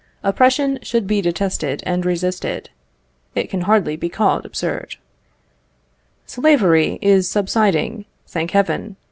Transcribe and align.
Oppression 0.23 0.79
should 0.81 1.05
be 1.05 1.21
detested 1.21 1.83
and 1.85 2.07
resisted 2.07 2.71
it 3.35 3.51
can 3.51 3.61
hardly 3.61 3.95
be 3.95 4.09
called 4.09 4.47
absurd. 4.47 4.95
Slavery 6.25 6.97
is 7.03 7.29
subsiding, 7.29 8.05
thank 8.25 8.49
heaven! 8.49 8.95